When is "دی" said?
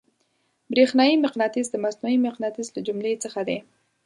3.47-3.57